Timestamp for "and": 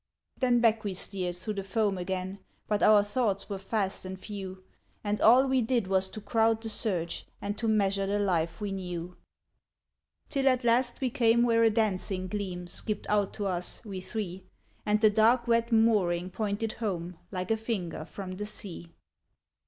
4.03-4.19, 5.03-5.21, 7.39-7.55, 14.87-14.99